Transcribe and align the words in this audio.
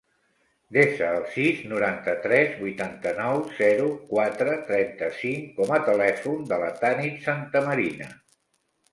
Desa 0.75 1.07
el 1.15 1.25
sis, 1.33 1.57
noranta-tres, 1.73 2.55
vuitanta-nou, 2.61 3.41
zero, 3.59 3.89
quatre, 4.13 4.55
trenta-cinc 4.69 5.51
com 5.59 5.75
a 5.75 5.79
telèfon 5.91 6.41
de 6.53 6.59
la 6.63 6.71
Tanit 6.81 7.21
Santamarina. 7.27 8.09